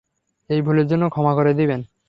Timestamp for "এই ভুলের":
0.49-0.87